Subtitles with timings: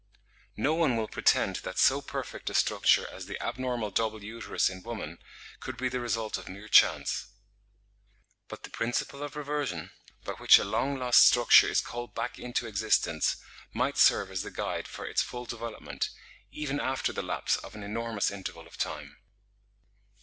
[0.57, 4.81] No one will pretend that so perfect a structure as the abnormal double uterus in
[4.81, 5.19] woman
[5.59, 7.27] could be the result of mere chance.
[8.47, 9.91] But the principle of reversion,
[10.23, 13.35] by which a long lost structure is called back into existence,
[13.73, 16.09] might serve as the guide for its full development,
[16.49, 19.17] even after the lapse of an enormous interval of time.